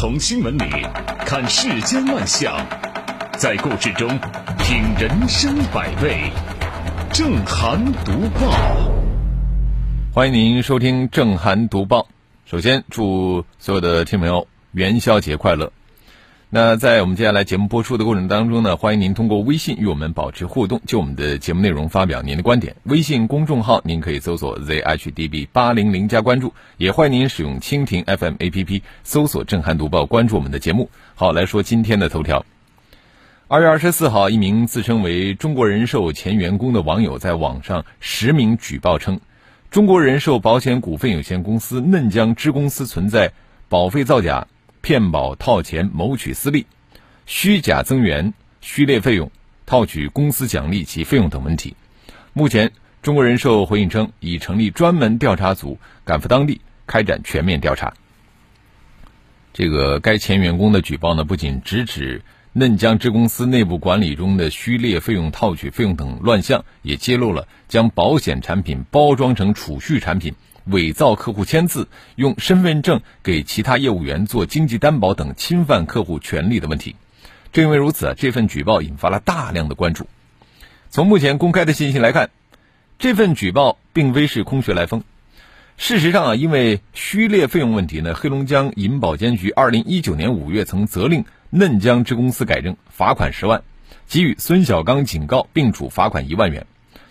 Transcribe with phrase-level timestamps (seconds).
[0.00, 0.64] 从新闻里
[1.26, 2.56] 看世间万象，
[3.36, 4.08] 在故事中
[4.56, 6.30] 品人生百味。
[7.12, 8.52] 正涵读报，
[10.14, 12.06] 欢迎您收听正涵读报。
[12.46, 15.72] 首先，祝所有的听朋友元宵节快乐。
[16.50, 22.74] 那在我们接下来节目播出的过程当中呢，欢迎您通过微信与我们保持互动，就我们的节目内容发表您的观点。
[22.84, 30.88] 微信公众号您可以搜索 zhdb 八零零加关注，也欢迎您使用蜻蜓 FM APP 搜索“震撼读报”关注我们的节目。
[31.14, 32.46] 好，来说今天的头条。
[33.46, 39.20] 二月二十四号，一名自称为中国人寿前员工的网友在网上实名举报称，
[39.70, 43.32] 中国人寿保险股份有限公司嫩江支公司存在
[43.68, 44.46] 保费造假。
[44.88, 46.64] 骗保套钱谋取私利、
[47.26, 49.30] 虚假增员、虚列费用、
[49.66, 51.76] 套取公司奖励及费用等问题。
[52.32, 57.92] 目前，中国人寿回应称，已成立专门调查组，赶赴当地开展全面调查。
[59.52, 62.22] 这个该前员工的举报呢，不仅直指
[62.54, 70.34] 嫩江支公司内部管理中的虚列费用、套取费用等乱象，也揭露了将保险产品包装成储蓄产品。
[70.70, 76.96] 伪造客户签字、用身份证给其他业务员做经济担保等侵犯客户权利的问题。
[77.52, 80.06] 正因为如此，这份举报引发了大量的关注。
[80.90, 82.30] 从目前公开的信息来看，
[82.98, 85.02] 这份举报并非是空穴来风。
[85.76, 93.62] 事实上啊，因为虚列费用问题呢，黑龙江银保监局二零一九年五月曾责令嫩江支公司改正，罚款十万，
[94.06, 96.66] 给予孙小刚警告，并处罚款一万元。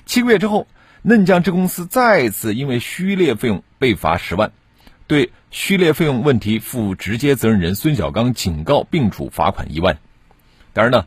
[0.06, 0.68] 七个月之后。
[1.10, 4.52] 嫩江支公司再次因为虚列费用被罚十万，
[5.08, 10.00] 对虚列费用问题负直接责任人孙小刚警告并处罚款一万。
[10.74, 11.06] 当然呢，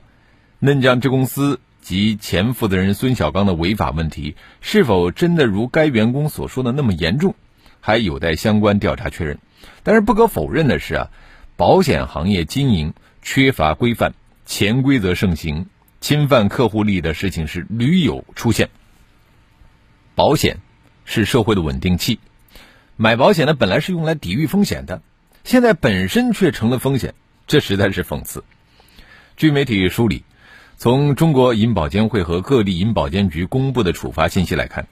[0.59, 7.35] 嫩江支公司及前负责人孙小刚的违法问题是否真的如该员工所说的那么严重，
[7.83, 9.39] 还有待相关调查确认。
[9.83, 11.11] 但是不可否认的是啊，
[11.59, 14.14] 保险行业经营缺乏规范，
[14.47, 15.67] 潜规则盛行，
[16.01, 18.70] 侵犯客户利益的事情是屡有出现。
[20.15, 20.59] 保险
[21.05, 22.19] 是社会的稳定器，
[22.97, 25.03] 买保险呢本来是用来抵御风险的，
[25.45, 27.15] 现在本身却成了风险，
[27.47, 28.45] 这实在是讽刺。
[29.37, 30.25] 据媒体梳理，
[30.77, 34.87] 从中国银保监会和各地银保监局公布的处罚信息来看，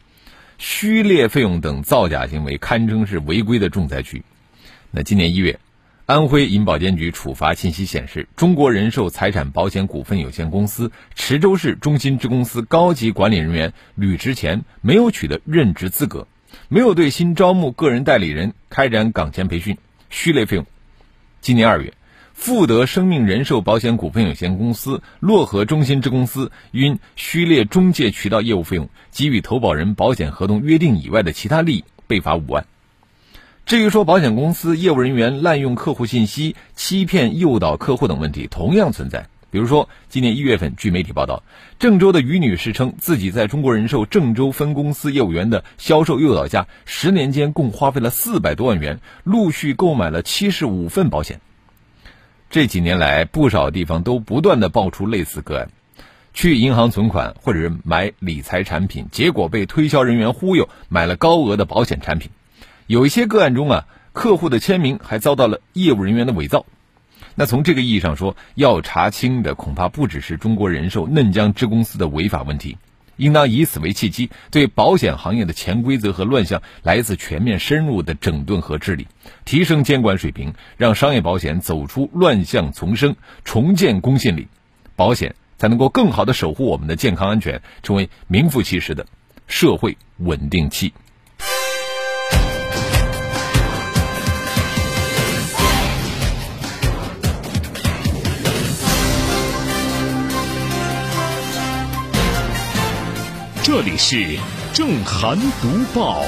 [0.59, 4.25] 虚列费用等造假行为堪称是违规的重灾区。
[4.91, 5.61] 那今年一月。
[6.09, 16.27] 安徽银保监局处罚信息显示，中国人寿财产保险股份有限公司池州市中心支公司高级管理人员吕之前没有取得任职资格，
[16.71, 19.77] 没有对新招募个人代理人开展岗前培训，
[20.09, 20.65] 虚列费用。
[21.43, 21.93] 今年二月，
[22.33, 32.65] 富德生命人寿保险股份有限公司漯河中心支公司因虚列中介渠道业务费用给予投保人保险合同约定以外的其他利益，被罚五万。
[33.69, 39.27] 至于说保险公司业务人员滥用客户信息、欺骗诱导客户等问题，同样存在。
[39.51, 41.43] 比如说，今年一月份，据媒体报道，
[41.79, 51.43] 郑州的于女士称，自己在中国人寿郑州分公司业务员的销售诱导下，十年间共花费了四百多万元，陆续购买了七十五份保险。
[52.49, 55.69] 这几年来，不少地方都不断的爆出类似个案，
[56.33, 62.31] 去银行存款或者是买理财产品，结果被推销人员忽悠，买了高额的保险产品。
[62.89, 66.65] 有一些个案中啊，客户的签名还遭到了业务人员的伪造。
[67.35, 72.79] 那从这个意义上说，要查清的恐怕不只是中国人寿嫩江支公司的违法问题，
[73.19, 79.07] 应当以此为契机，对保险行业的潜规则和乱象来自全面深入的整顿和治理，
[79.45, 84.49] 提升监管水平，让商业保险走出乱象丛生，重建公信力，
[84.97, 89.07] 保险才能够更好的守护我们的健康安全，成为名副其实的
[89.47, 90.95] 社会稳定器。
[103.71, 104.39] 这里是
[104.73, 106.23] 正涵读报。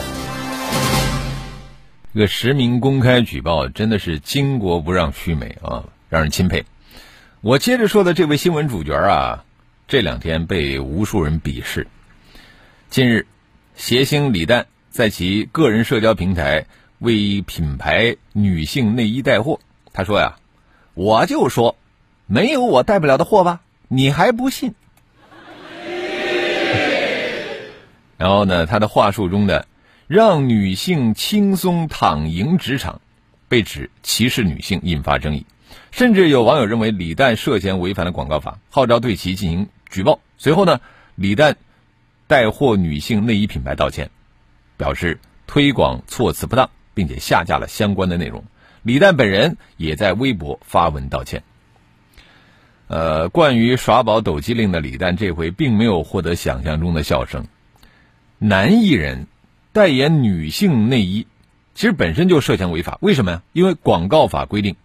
[2.13, 6.67] 这个实名公开举报真的是巾帼不让须眉啊，让人钦佩。
[7.41, 9.47] 我接着说的这位新闻主角啊，
[9.89, 11.87] 这两天被无数人鄙视。
[12.91, 13.27] 近日，
[13.75, 16.67] 谐星李诞在其个人社交平台
[16.99, 19.61] 为品牌女性内衣带货，
[19.95, 20.37] 他说呀
[20.93, 21.75] ：“我就说，
[22.27, 23.63] 没有我带不了的货吧？
[23.89, 24.75] 你还不信？”
[28.21, 29.67] 然后呢，他的话术中的
[30.07, 33.01] “让女性轻松躺赢职场”，
[33.49, 35.47] 被指歧视女性，引发争议。
[35.91, 40.21] 甚至有网友认为李诞涉嫌违反了广告法，号召对其进行举报。
[40.37, 40.83] 随后呢，
[41.15, 41.57] 李诞
[42.27, 44.11] 带货女性内衣品牌道歉，
[44.77, 48.45] 表示推广措辞不当，并且下架了相关的内容。
[48.83, 51.43] 李诞本人也在微博发文道歉。
[52.89, 57.47] 呃，关于耍宝抖机灵的李诞，这回并没有获得想象中的笑声。
[58.43, 59.27] 男艺人
[59.73, 61.27] 代言女性内衣，
[61.75, 62.97] 其实本身就涉嫌违法。
[63.03, 63.43] 为什么呀？
[63.53, 64.77] 因为广告法规定，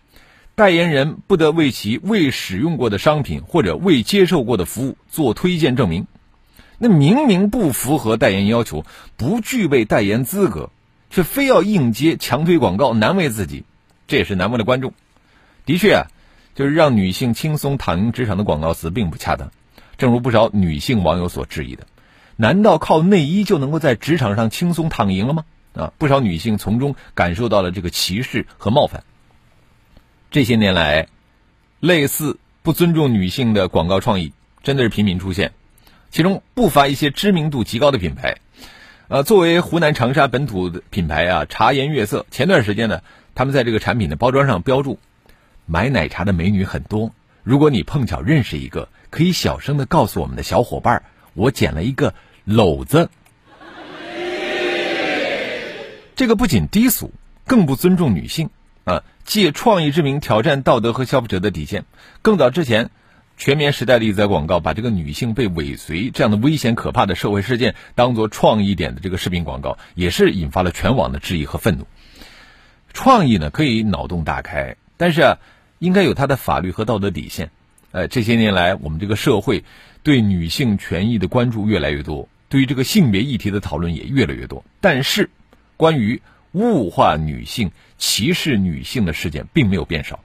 [0.56, 6.06] 代言人不得为其未使用过的商品或者未接受过的服务做推荐证明。
[6.78, 8.86] 那明明不符合代言要求，
[9.16, 10.70] 不具备代言资格，
[11.10, 13.64] 却非要硬接强推广告，难为自己，
[14.06, 14.94] 这也是难为了观众。
[15.66, 16.08] 的确啊。
[16.54, 19.52] 就是让女性轻松躺赢职场的广告词并不恰当，
[19.98, 21.86] 正如不少女性网友所质疑的，
[22.38, 25.46] 难道靠内衣就能够在职场上轻松躺赢了吗？
[25.74, 29.04] 啊，不少女性从中感受到了这个歧视和冒犯。
[30.32, 31.08] 这些年来，
[31.80, 34.34] 类似不尊重女性的广告创意
[34.64, 35.54] 真的是频频出现，
[36.12, 38.38] 其中不乏一些知名度极高的品牌。
[39.08, 43.02] 呃，作为湖南长沙本土的品牌啊，茶颜悦色，前段时间呢，
[43.36, 44.98] 他们在这个产品的包装上标注。
[45.66, 47.12] 买奶茶的美女很多，
[47.44, 51.04] 如果你碰巧认识一个，可以小声的告诉我们的小伙伴，
[51.34, 52.14] 我捡了一个
[52.48, 53.10] 篓子。
[56.16, 57.12] 这个不仅低俗，
[57.46, 58.50] 更不尊重女性
[58.84, 59.04] 啊！
[59.24, 61.86] 借创意之名挑战道德和消费者的底线。
[62.22, 62.90] 更早之前，
[63.38, 71.86] 全棉时代的一则广告，把这个女性被尾随这样的危险可怕的社会事件当做创意点的这个视频广告，也是引发了全网的质疑和愤怒。
[72.94, 75.38] 创意呢，可以脑洞大开，但是啊。
[75.78, 77.52] 应该有它的法律和道德底线。
[77.92, 79.66] 呃，这些年来，我们这个社会
[80.04, 84.64] 对女性权益的关注越来越多，对于这个性别议题的讨论也越来越多。
[84.80, 85.30] 但是，
[85.76, 86.22] 关于
[86.54, 90.22] 物化女性、歧视女性的事件并没有变少。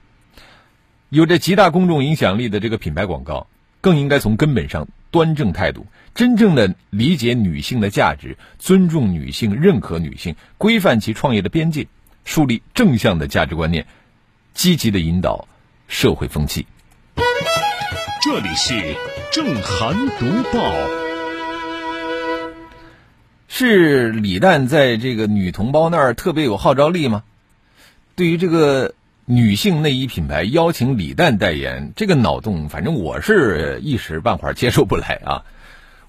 [1.09, 3.47] 有着极大公众影响力的这个品牌广告，
[3.81, 5.85] 更应该从根本上端正态度，
[6.15, 11.85] 真正的理解女性的价值，尊重女性，认可女性，规范其创业的边界，
[12.23, 13.85] 树立正向的价值观念。
[14.53, 15.49] 积极的引导
[15.89, 16.65] 社会风气。
[18.23, 18.95] 这里是
[19.33, 21.00] 正涵读报。
[23.53, 27.23] 是李诞在这个女同胞那儿特别有号召力吗？
[28.15, 28.93] 对于这个
[29.25, 35.43] 女性内衣品牌邀请李诞代言，这个脑洞，反正我是一时半会儿接受不来啊。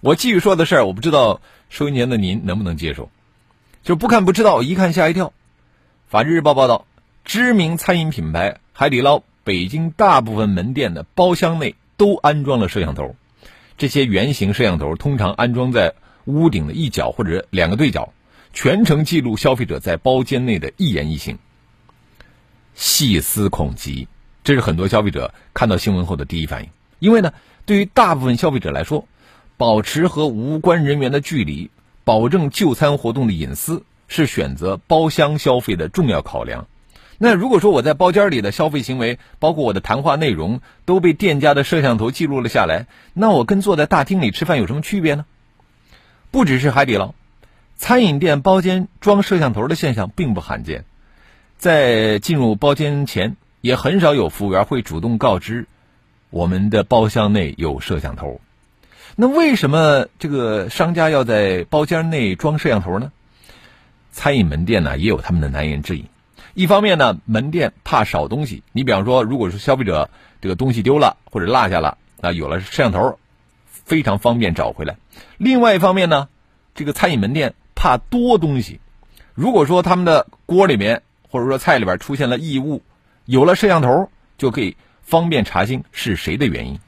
[0.01, 3.11] 我继续说的事儿，我不知道收音机前的您能不能接受？
[3.83, 5.33] 就不看不知道，一看吓一跳。
[6.09, 6.87] 法制日报报道。
[7.25, 13.17] 知名餐饮品牌海底捞北京大部分门店的包厢内都安装了摄像头，
[13.79, 15.95] 这些圆形摄像头通常安装在
[16.25, 18.13] 屋顶的一角或者两个对角，
[18.53, 21.39] 全程记录消费者在包间内的一言一行。
[22.75, 24.09] 细思恐极，
[24.45, 26.71] 这是很多消费者看到新闻后的第一反应。
[26.99, 27.33] 因为呢，
[27.67, 29.07] 对于大部分消费者来说，
[29.57, 31.71] 保持和无关人员的距离，
[32.05, 36.67] 保证就餐活动的隐私，是选择包厢消费的重要考量。
[37.19, 45.25] 那如果说我在包间里的消费行为，包括我的谈话内容，都被店家的摄像头记录了下来，那我跟坐在大厅里吃饭有什么区别呢？
[46.33, 47.15] 不只是海底捞，
[47.77, 50.87] 餐饮店包间装摄像头的现象并不罕见。
[51.59, 55.67] 在进入包间前，也很少有服务员会主动告知
[56.31, 58.41] 我们的包厢内有摄像头。
[59.15, 63.13] 那为什么这个商家要在包间内装摄像头呢？
[64.11, 66.07] 餐饮门店呢也有他们的难言之隐。
[66.55, 68.63] 一方面呢，门店怕少东西。
[68.73, 70.09] 你比方说，如果是消费者
[70.41, 73.19] 这个东西丢了或者落下了，啊，有了摄像头，
[73.93, 74.97] 非常方便找回来。
[75.37, 76.31] 另外一方面呢，
[76.75, 78.81] 这个餐饮门店怕多东西。
[79.35, 82.81] 如果说他们的锅里面或者说菜里边出现了异物，
[83.27, 86.81] 有了摄像头就可以方便查清是谁的原因。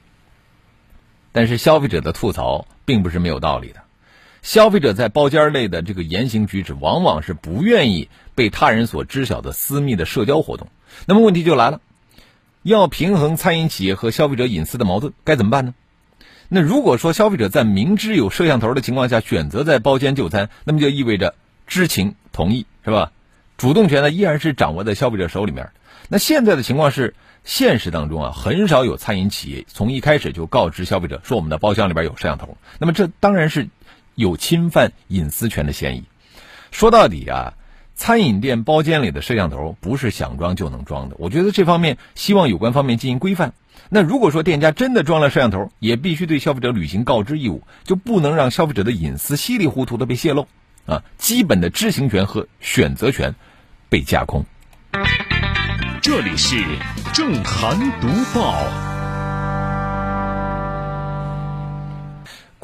[1.31, 3.81] 但是消费者的吐槽并不是没有道理的。
[4.41, 10.69] 消费者在包间内的这个言行举止，往往是不愿意被他人所知晓的私密的社交活动。
[11.05, 11.81] 那么问题就来了，
[12.63, 15.75] 要平衡餐饮企业和消费者隐私的矛盾，该怎么办呢？
[16.49, 21.35] 那如果说消费者在明知有摄像头的情况下选择在包间就餐，那么就意味着
[21.67, 23.11] 知情同意，是吧？
[23.57, 25.71] 主动权呢依然是掌握在消费者手里面。
[26.09, 32.57] 那现在的情况是，现实当中啊，很少有餐饮企业从一开始就告知消费者说我们的包厢里边有摄像头。
[32.79, 33.69] 那么这当然是。
[34.17, 36.05] 有侵犯隐私权的嫌疑。
[36.71, 37.55] 说到底啊，
[37.95, 41.15] 餐饮店包间里的摄像头不是想装就能装的。
[41.17, 43.53] 我觉得这方面希望有关方面进行规范。
[43.89, 50.47] 那如果说店家真的装了摄像头，也必须对消费者履行告知义务，就不能让消费者的隐私稀里糊涂的被泄露
[50.85, 51.03] 啊！
[51.17, 53.33] 基本的知情权和选择权
[53.89, 54.45] 被架空。
[56.01, 56.63] 这里是
[57.13, 58.94] 正涵读报。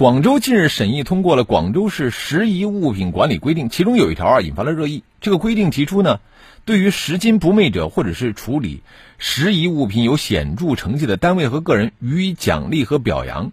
[0.02, 5.04] 广州近日审议通过了《广州市拾遗物品管理规定》，其中有一条啊引发了热议。
[5.20, 6.20] 这个规定提出呢，
[6.66, 8.82] 对于拾金不昧者或者是处理
[9.20, 13.52] 拾遗物品有显著成绩的单位和个人予以奖励和表扬。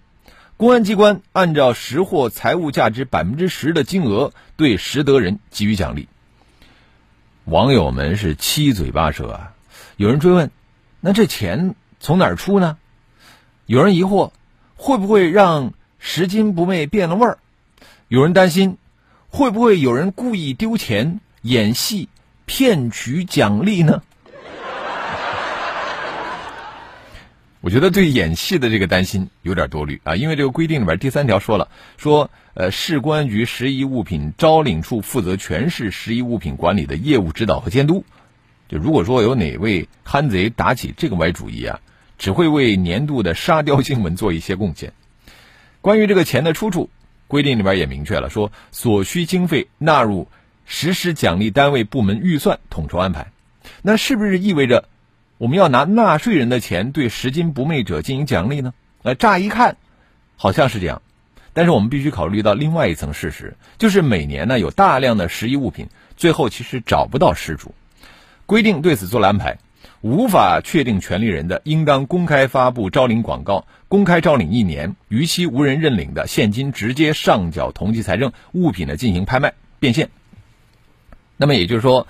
[0.56, 6.08] 公安机关按照拾获财物价值百分之十的金额，对拾得人给予奖励。
[7.44, 9.52] 网友们是七嘴八舌啊，
[9.98, 10.50] 有人追问：
[11.02, 12.78] 那这钱从哪儿出呢？
[13.66, 14.30] 有人疑惑：
[14.76, 17.38] 会不会让拾金不昧变了味儿？
[18.08, 18.78] 有人担心：
[19.28, 22.08] 会不会有人故意丢钱演戏
[22.46, 24.02] 骗取奖励呢？
[27.60, 38.04] 我觉得对演戏的这个担心有点多虑啊，因为这个规定里边第三条说了，说呃市公安局拾遗物品招领处负责全市拾遗物品管理的业务指导和监督。
[38.68, 41.80] 就如果说有哪位憨贼打起这个歪主意啊，
[42.16, 44.92] 只会为年度的沙雕新闻做一些贡献。
[45.80, 46.90] 关于这个钱的出处，
[47.26, 50.28] 规定里边也明确了，说所需经费纳入
[50.66, 53.32] 实施奖励单位部门预算统筹安排。
[53.82, 54.88] 那是不是意味着？
[55.38, 58.74] 我们要拿纳税人的钱对拾金不昧者进行奖励呢？
[59.02, 59.76] 呃，乍一看，
[60.36, 61.00] 好像是这样，
[61.52, 67.72] 但是我们必须考虑到另外一层事实，就是每年呢有大量的拾遗物品，最后其实找不到失主。
[68.46, 69.58] 规定对此做了安排，
[70.00, 80.10] 无法确定权利人的，应当公开发布招领广告，公开招领一年，逾期无人认领的，现金直接上缴同级财政，物品呢进行拍卖变现。
[81.36, 82.06] 那么也就是说，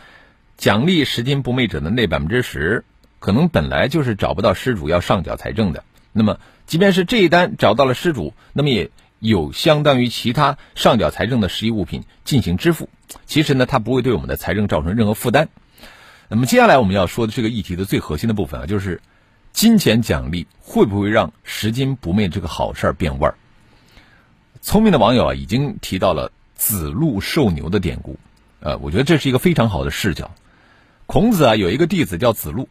[0.56, 2.84] 奖励拾金不昧者的那百分之十。
[3.20, 5.82] 可能本来就是找不到失主要上缴财政的，
[6.12, 12.88] 那么即便是这一单找到了失主，那么也有相当于其他上缴财政的实遗物品进行支付。
[13.26, 15.48] 其实呢，它不会对我们的财政造成任何负担。
[16.28, 19.00] 那么接下来我们要说的这个议题的最核心的部分啊，就是
[19.52, 23.34] 金钱奖励会不会让拾金不昧这个好事儿变味儿？
[24.60, 28.18] 聪明的网友啊，已经提到了子路授牛的典故，
[28.60, 30.30] 呃，我觉得这是一个非常好的视角。
[31.06, 32.68] 孔子啊，有一个弟子叫子路。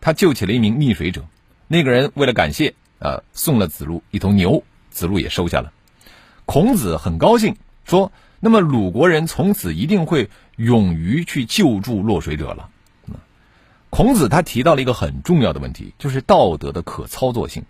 [0.00, 1.24] 他救起了一名溺水者，
[1.66, 4.62] 那个人为了感谢，呃，送了子路一头牛，
[4.92, 5.72] 子路也收下了。
[6.46, 12.70] 孔子很高兴，说：“那么鲁国人从此一定会勇于去救助落水者了。”
[13.98, 17.64] 孔子他提到了一个很重要的问题，就是道德的可操作性。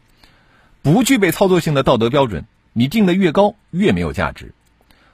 [0.83, 2.45] 不具备操作性的道德标准，
[2.75, 4.53] 你定的越高，越没有价值。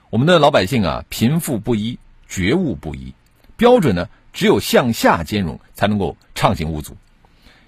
[0.09, 3.13] 我们的老百姓啊，贫富不一，觉悟不一，
[3.55, 6.97] 标准呢，只有向下兼容，才能够畅行无阻。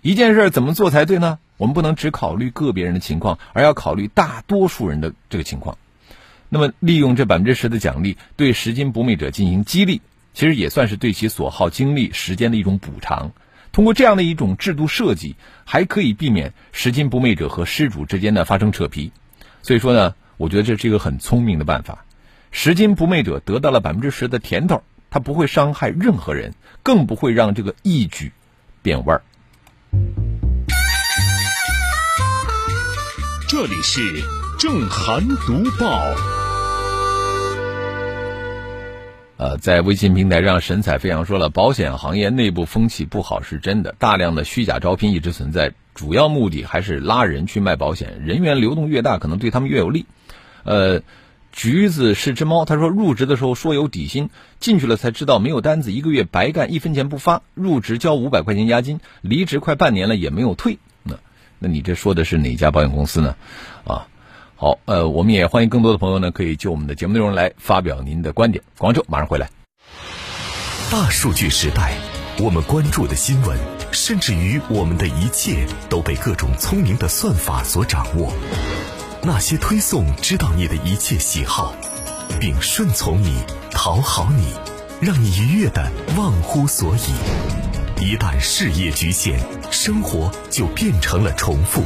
[0.01, 1.39] 一件事怎么做才对呢？
[1.55, 5.77] 我们不能只考虑个别人的情况，而要考虑大多数人的这个情况。
[6.49, 10.01] 那么，利用这百分之十的奖励，对拾金不昧者进行激励，
[10.37, 13.31] 其实也算是对其所耗精力、时间的一种补偿。
[13.71, 19.11] 通过这样的一种制度设计，还可以避免拾金不昧者和失主之间的发生扯皮。
[19.63, 22.05] 所以说呢，我觉得这是一个很聪明的办法。
[22.51, 26.53] 拾金不昧者得到了百分之十的甜头，他不会伤害任何人，
[26.83, 28.31] 更不会让这个义举
[28.83, 29.23] 变味儿。
[33.49, 34.03] 这里是
[34.59, 36.36] 正涵读报。
[39.37, 50.05] 呃，在微信平台上，神采飞扬说了，保险行业内部风气不好是真的，大量的虚假招聘一直存在，主要目的还是拉人去卖保险，人员流动越大，可能对他们越有利。
[50.63, 51.01] 呃。
[51.53, 54.29] 橘子是只猫，他说入职的时候说有底薪，
[54.59, 57.41] 进去了才知道没有单子，一个月白干，一分钱不发。
[57.55, 60.77] 入职交五百块钱押金，离职快半年了也没有退。
[61.01, 61.15] 那，
[61.57, 63.35] 那你这说的是哪家保险公司呢？
[63.85, 64.05] 啊，
[64.59, 68.63] 好，呃，我们也欢迎更多的朋友呢，可以就我们的节目内容来发表您的观点。
[68.79, 69.51] 广州马上回来。
[70.89, 71.93] 大数据时代，
[72.39, 73.55] 我们关注的新闻，
[73.91, 78.33] 甚至于我们的一切，都被各种聪明的算法所掌握。
[79.21, 81.75] 那些推送知道你的一切喜好，
[82.39, 83.37] 并顺从你、
[83.69, 84.53] 讨好你，
[84.99, 88.03] 让你愉悦的忘乎所以。
[88.03, 91.83] 一旦事业局限，生活就变成了重复。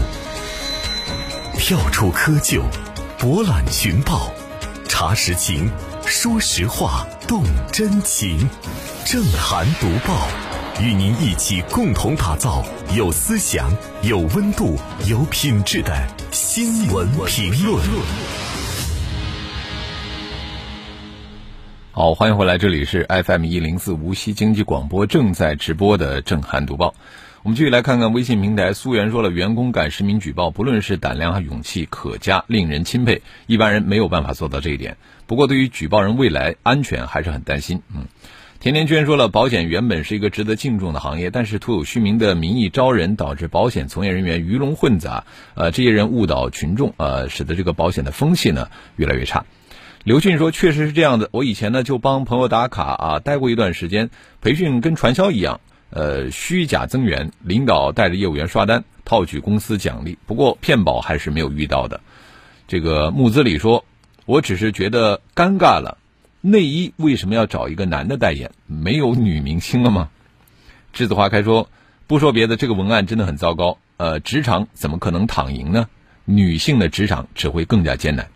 [1.64, 2.64] 跳出窠臼，
[3.20, 4.34] 博览群报，
[4.90, 5.70] 查实情，
[6.08, 8.50] 说实话，动真情。
[9.06, 10.28] 正涵读报，
[10.82, 12.66] 与您一起共同打造
[12.96, 14.76] 有思想、有温度、
[15.08, 15.96] 有品质的。
[16.32, 17.80] 新闻评论。
[21.92, 26.96] 好，欢迎回来，这里是 FM 一零四无锡经济广播正在直播的正涵读报。
[27.44, 34.98] 我们继续来看看微信平台，苏源说了，员工赶实名举报，不论是胆量和勇气可嘉，令人钦佩，一般人没有办法做到这一点。
[35.26, 37.82] 不过，对于举报人未来安全还是很担心。
[37.96, 38.06] 嗯，
[38.60, 45.24] 甜甜圈说了，保险原本是一个值得敬重的行业，但是徒有虚名的名义招人，导致保险从业人员鱼龙混杂，
[45.56, 48.68] 呃，这些人误导群众，呃，使得这个保险的风气呢
[48.98, 49.46] 越来越差。
[50.04, 55.60] 刘俊说，确实是这样的，我以前呢就帮朋友打卡啊，待过一段时间，培训跟传销一样，
[55.92, 62.00] 呃，虚假增援，领导带着业务员刷单，套取公司奖励，不过骗保还是没有遇到的。
[62.68, 63.84] 这个木子里说，
[64.26, 65.98] 我只是觉得尴尬了。
[66.40, 68.52] 内衣为什么要找一个男的代言？
[68.68, 70.10] 没有女明星了吗？
[70.96, 71.70] 栀子花开说，
[72.08, 73.78] 不说别的，这个文案真的很糟糕。
[73.98, 75.90] 呃，职场怎么可能躺赢呢？
[76.24, 78.30] 女性的职场只会更加艰难。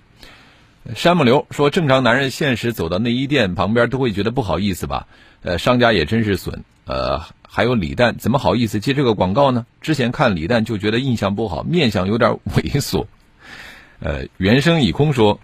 [0.95, 5.07] 山木流说，正常男人现实走到内衣店旁边都会觉得不好意思吧？
[5.41, 6.63] 呃，商家也真是损。
[6.85, 7.21] 呃，
[7.55, 9.65] 还有李诞怎么好意思接这个广告呢？
[9.79, 13.05] 之前看李诞就觉得印象不好，面相有点猥琐。
[14.01, 15.39] 呃，原声已空说，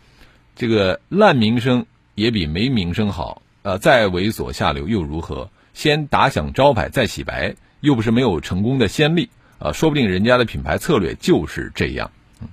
[0.57, 1.85] 这个烂名声。
[2.13, 5.49] 也比没名声好，呃，再猥琐下流又如何？
[5.73, 12.11] 先打响招牌再洗白，又不是没有成功的先例，啊，说不定人家的品牌策略就是这样。
[12.41, 12.49] 嗯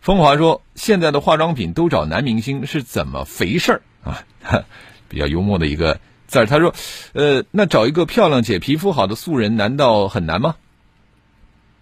[0.00, 4.22] 风华说，现在的化妆品都找男明星是怎么回事儿啊？
[5.08, 6.46] 比较幽默的一个字儿。
[6.46, 6.74] 他说，
[7.12, 10.56] 呃，那找一个漂亮且皮肤好的素人难道很难吗？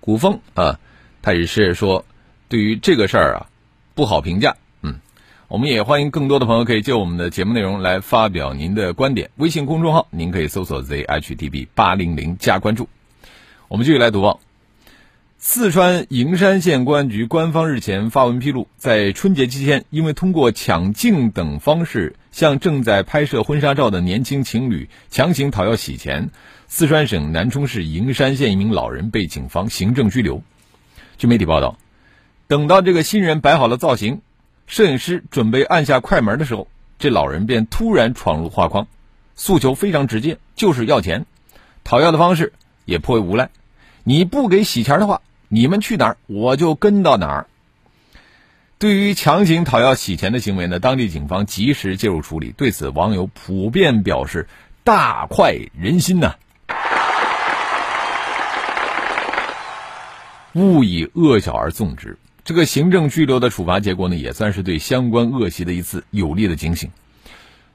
[0.00, 0.78] 古风啊，
[1.22, 2.04] 他也是说，
[2.48, 3.46] 对于这个事儿啊，
[3.94, 4.56] 不好评价。
[4.82, 5.00] 嗯
[5.48, 9.30] 我们也欢迎更多的朋友可以就我们的节目内容来发表您的观点。
[9.36, 12.88] 微信公众号您可以搜索 zhdb 八零零加关注。
[13.68, 14.51] 我们继续来读报。
[15.44, 26.30] 四川营山县公安局官方日前发文披露，在春节期间，因为通过抢镜等方式向正在拍摄婚纱照的年轻情侣强行讨要洗钱，
[26.68, 30.44] 四川省南充市营山县一名老人被警方行政拘留。
[31.18, 31.76] 据媒体报道，
[32.46, 34.20] 等到这个新人摆好了造型。
[34.68, 36.68] 摄影师准备按下快门的时候，
[37.00, 38.86] 这老人便突然闯入画框，
[39.34, 41.26] 诉求非常直接，就是要钱。
[41.82, 42.52] 讨要的方式
[42.84, 43.50] 也颇为无赖，
[44.04, 45.20] 你不给洗钱的话，
[45.54, 47.46] 你们去哪儿我就跟到哪儿。
[48.78, 52.54] 对于强行讨要洗钱的行为呢，当地警方及时介入处理。
[52.56, 54.48] 对此，网友普遍表示
[54.82, 56.36] 大快人心呐！
[60.54, 62.16] 勿以恶小而纵之。
[62.44, 66.90] 这个行政拘留的处罚结果呢，也算是对相关恶习的一次有力的警醒。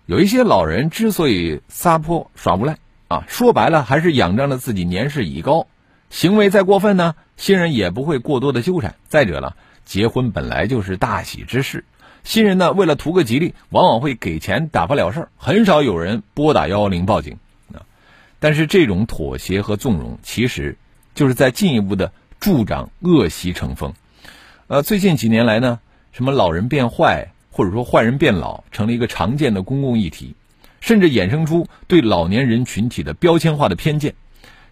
[0.08, 5.68] 有一些老人之所以撒泼耍无赖啊，说白了还是仰仗着自己年事已高，
[6.10, 8.96] 行为再过分呢，新人也不会过多的纠缠。
[9.08, 11.84] 再者了，结婚本来就是大喜之事，
[12.24, 17.38] 新人呢为了图个吉利，往往会给钱打发了事儿，很少有人拨打幺幺零报警
[17.74, 17.84] 啊。
[18.40, 20.78] 但是这种妥协和纵容，其实
[21.14, 23.94] 就是在进一步的助长恶习成风。
[24.68, 25.80] 呃，最近几年来呢，
[26.12, 30.36] 什么老人变坏，或者说坏人变老，成了一个常见的公共议题，
[30.80, 34.16] 甚至衍生出对老年人群体的标签化的偏见。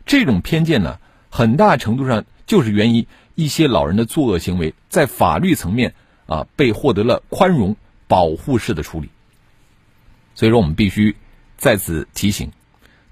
[0.05, 0.99] 这种偏见呢，
[1.35, 5.93] 很大程度上就是源于一些老人的作恶行为在法律层面
[6.27, 7.75] 啊被获得了宽容
[8.07, 9.09] 保护式的处理。
[10.33, 11.13] 所以说，我们必须
[11.57, 12.51] 再次提醒：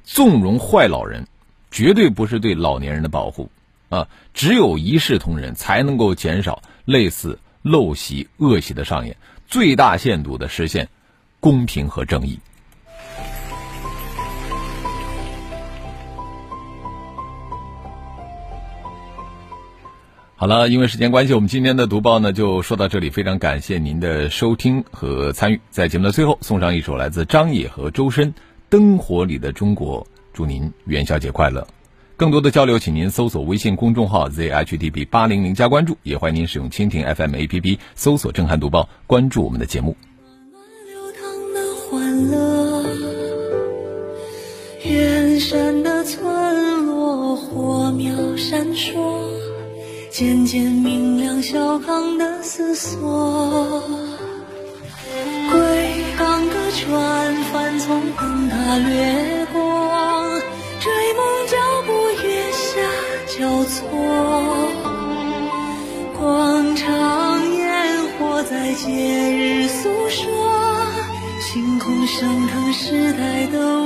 [0.06, 1.28] 纵容坏老人，
[1.70, 3.52] 绝对不是对老年人的保护
[3.90, 4.08] 啊！
[4.34, 6.64] 只有一视同仁，才能够减少。
[6.86, 10.88] 类似陋习、恶习的上演，最大限度的实现
[11.42, 12.40] 公平和正义。
[20.44, 23.10] 好了，因为时间关系，我们今天的读报呢就说到这里。
[23.10, 28.34] 非常感谢您的收听和参与，在节目的最后送上一首来自张也和周深
[28.68, 30.04] 《灯火里的中国》，
[30.34, 31.66] 祝您元宵节快乐。
[32.18, 39.96] 更多的交流，请您搜索微信公众号 zhdb 八零零加关注，也欢迎您使用蜻蜓 FM APP 搜索“震撼读报”，关注我们的节目。
[40.86, 42.84] 流淌的欢乐
[44.84, 49.23] 远山的村落火苗闪烁，
[50.14, 53.82] 渐渐明亮小康的思索。
[55.52, 59.60] 归港的船帆从灯塔掠过，
[60.80, 61.92] 追梦脚步
[62.24, 62.80] 月下。
[63.40, 63.90] 交错，
[66.20, 70.86] 广场烟火在节日诉说，
[71.42, 73.83] 星空升腾时代的。